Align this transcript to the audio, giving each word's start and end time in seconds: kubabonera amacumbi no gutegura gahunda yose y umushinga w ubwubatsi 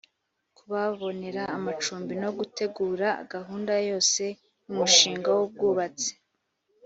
kubabonera 0.57 1.41
amacumbi 1.57 2.13
no 2.23 2.29
gutegura 2.37 3.07
gahunda 3.33 3.73
yose 3.89 4.23
y 4.63 4.67
umushinga 4.71 5.29
w 5.37 5.39
ubwubatsi 5.45 6.11